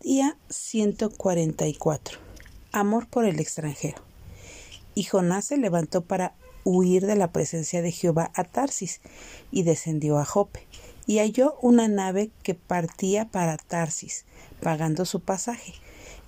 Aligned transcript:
Día 0.00 0.38
144. 0.48 2.20
Amor 2.70 3.08
por 3.08 3.24
el 3.24 3.40
extranjero. 3.40 4.00
Y 4.94 5.02
Jonás 5.02 5.46
se 5.46 5.56
levantó 5.56 6.02
para 6.02 6.36
huir 6.62 7.04
de 7.04 7.16
la 7.16 7.32
presencia 7.32 7.82
de 7.82 7.90
Jehová 7.90 8.30
a 8.36 8.44
Tarsis 8.44 9.00
y 9.50 9.64
descendió 9.64 10.18
a 10.18 10.24
Jope 10.24 10.68
y 11.08 11.18
halló 11.18 11.56
una 11.62 11.88
nave 11.88 12.30
que 12.44 12.54
partía 12.54 13.28
para 13.28 13.56
Tarsis, 13.56 14.24
pagando 14.62 15.04
su 15.04 15.20
pasaje. 15.20 15.74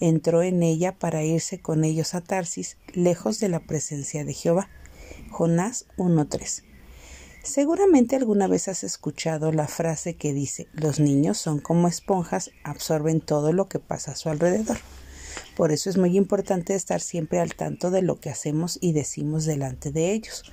Entró 0.00 0.42
en 0.42 0.64
ella 0.64 0.98
para 0.98 1.22
irse 1.22 1.60
con 1.60 1.84
ellos 1.84 2.14
a 2.14 2.22
Tarsis, 2.22 2.76
lejos 2.92 3.38
de 3.38 3.50
la 3.50 3.60
presencia 3.60 4.24
de 4.24 4.34
Jehová. 4.34 4.68
Jonás 5.30 5.86
1.3. 5.96 6.69
Seguramente 7.42 8.16
alguna 8.16 8.48
vez 8.48 8.68
has 8.68 8.84
escuchado 8.84 9.50
la 9.50 9.66
frase 9.66 10.14
que 10.14 10.34
dice 10.34 10.68
los 10.72 11.00
niños 11.00 11.38
son 11.38 11.58
como 11.58 11.88
esponjas, 11.88 12.50
absorben 12.64 13.22
todo 13.22 13.54
lo 13.54 13.66
que 13.66 13.78
pasa 13.78 14.12
a 14.12 14.16
su 14.16 14.28
alrededor. 14.28 14.76
Por 15.56 15.72
eso 15.72 15.88
es 15.88 15.96
muy 15.96 16.18
importante 16.18 16.74
estar 16.74 17.00
siempre 17.00 17.40
al 17.40 17.54
tanto 17.54 17.90
de 17.90 18.02
lo 18.02 18.20
que 18.20 18.28
hacemos 18.28 18.78
y 18.82 18.92
decimos 18.92 19.46
delante 19.46 19.90
de 19.90 20.12
ellos. 20.12 20.52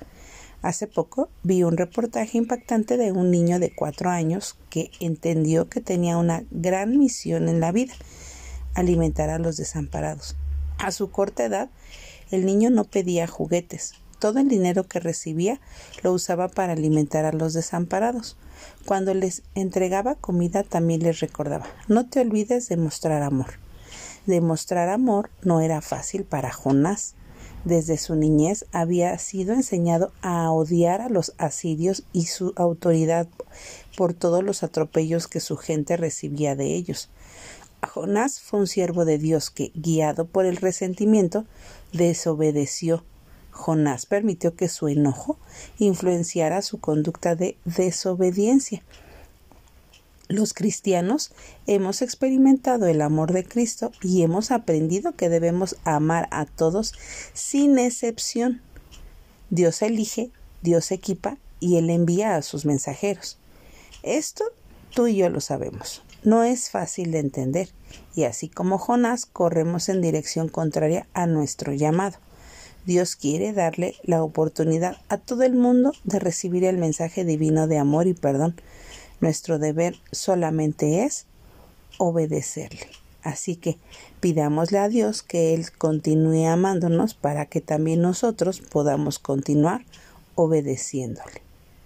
Hace 0.62 0.86
poco 0.86 1.28
vi 1.42 1.62
un 1.62 1.76
reportaje 1.76 2.38
impactante 2.38 2.96
de 2.96 3.12
un 3.12 3.30
niño 3.30 3.58
de 3.58 3.74
cuatro 3.74 4.08
años 4.08 4.56
que 4.70 4.90
entendió 4.98 5.68
que 5.68 5.82
tenía 5.82 6.16
una 6.16 6.44
gran 6.50 6.98
misión 6.98 7.50
en 7.50 7.60
la 7.60 7.70
vida, 7.70 7.92
alimentar 8.74 9.28
a 9.28 9.38
los 9.38 9.58
desamparados. 9.58 10.36
A 10.78 10.90
su 10.90 11.10
corta 11.10 11.44
edad, 11.44 11.70
el 12.30 12.46
niño 12.46 12.70
no 12.70 12.84
pedía 12.84 13.26
juguetes, 13.26 13.94
todo 14.18 14.38
el 14.38 14.48
dinero 14.48 14.84
que 14.84 15.00
recibía 15.00 15.60
lo 16.02 16.12
usaba 16.12 16.48
para 16.48 16.72
alimentar 16.72 17.24
a 17.24 17.32
los 17.32 17.52
desamparados. 17.54 18.36
Cuando 18.86 19.14
les 19.14 19.42
entregaba 19.54 20.14
comida 20.16 20.62
también 20.62 21.02
les 21.02 21.20
recordaba 21.20 21.66
no 21.86 22.08
te 22.08 22.20
olvides 22.20 22.68
de 22.68 22.76
mostrar 22.76 23.22
amor. 23.22 23.54
Demostrar 24.26 24.88
amor 24.88 25.30
no 25.42 25.60
era 25.60 25.80
fácil 25.80 26.24
para 26.24 26.52
Jonás. 26.52 27.14
Desde 27.64 27.96
su 27.96 28.14
niñez 28.14 28.66
había 28.72 29.18
sido 29.18 29.54
enseñado 29.54 30.12
a 30.22 30.50
odiar 30.50 31.00
a 31.00 31.08
los 31.08 31.32
asirios 31.38 32.04
y 32.12 32.26
su 32.26 32.52
autoridad 32.56 33.26
por 33.96 34.14
todos 34.14 34.44
los 34.44 34.62
atropellos 34.62 35.28
que 35.28 35.40
su 35.40 35.56
gente 35.56 35.96
recibía 35.96 36.56
de 36.56 36.74
ellos. 36.74 37.10
Jonás 37.86 38.40
fue 38.40 38.60
un 38.60 38.66
siervo 38.66 39.04
de 39.04 39.18
Dios 39.18 39.50
que, 39.50 39.72
guiado 39.74 40.26
por 40.26 40.46
el 40.46 40.56
resentimiento, 40.56 41.44
desobedeció 41.92 43.04
Jonás 43.58 44.06
permitió 44.06 44.54
que 44.54 44.68
su 44.68 44.86
enojo 44.86 45.36
influenciara 45.78 46.62
su 46.62 46.78
conducta 46.78 47.34
de 47.34 47.58
desobediencia. 47.64 48.82
Los 50.28 50.54
cristianos 50.54 51.32
hemos 51.66 52.00
experimentado 52.00 52.86
el 52.86 53.02
amor 53.02 53.32
de 53.32 53.44
Cristo 53.44 53.90
y 54.00 54.22
hemos 54.22 54.52
aprendido 54.52 55.16
que 55.16 55.28
debemos 55.28 55.76
amar 55.84 56.28
a 56.30 56.46
todos 56.46 56.94
sin 57.32 57.78
excepción. 57.78 58.62
Dios 59.50 59.82
elige, 59.82 60.30
Dios 60.62 60.92
equipa 60.92 61.36
y 61.58 61.78
Él 61.78 61.90
envía 61.90 62.36
a 62.36 62.42
sus 62.42 62.64
mensajeros. 62.64 63.38
Esto 64.02 64.44
tú 64.94 65.08
y 65.08 65.16
yo 65.16 65.30
lo 65.30 65.40
sabemos. 65.40 66.02
No 66.22 66.44
es 66.44 66.70
fácil 66.70 67.10
de 67.10 67.18
entender 67.18 67.70
y 68.14 68.24
así 68.24 68.48
como 68.48 68.78
Jonás 68.78 69.26
corremos 69.26 69.88
en 69.88 70.00
dirección 70.00 70.48
contraria 70.48 71.08
a 71.12 71.26
nuestro 71.26 71.72
llamado. 71.72 72.18
Dios 72.86 73.16
quiere 73.16 73.52
darle 73.52 73.94
la 74.02 74.22
oportunidad 74.22 74.96
a 75.08 75.18
todo 75.18 75.42
el 75.42 75.54
mundo 75.54 75.92
de 76.04 76.18
recibir 76.18 76.64
el 76.64 76.78
mensaje 76.78 77.24
divino 77.24 77.66
de 77.66 77.78
amor 77.78 78.06
y 78.06 78.14
perdón. 78.14 78.54
Nuestro 79.20 79.58
deber 79.58 79.96
solamente 80.12 81.04
es 81.04 81.26
obedecerle. 81.98 82.86
Así 83.22 83.56
que 83.56 83.78
pidámosle 84.20 84.78
a 84.78 84.88
Dios 84.88 85.22
que 85.22 85.54
Él 85.54 85.70
continúe 85.72 86.46
amándonos 86.46 87.14
para 87.14 87.46
que 87.46 87.60
también 87.60 88.00
nosotros 88.00 88.60
podamos 88.60 89.18
continuar 89.18 89.84
obedeciéndole. 90.34 91.47